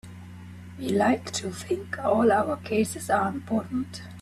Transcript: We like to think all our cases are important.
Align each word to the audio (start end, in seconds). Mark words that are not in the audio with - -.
We 0.79 0.89
like 0.89 1.29
to 1.33 1.51
think 1.51 1.99
all 2.03 2.31
our 2.31 2.57
cases 2.57 3.11
are 3.11 3.27
important. 3.29 4.01